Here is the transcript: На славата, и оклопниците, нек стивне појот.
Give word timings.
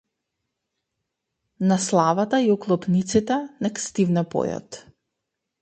На 1.71 1.77
славата, 1.87 2.41
и 2.47 2.51
оклопниците, 2.55 3.39
нек 3.67 3.85
стивне 3.87 4.29
појот. 4.35 4.85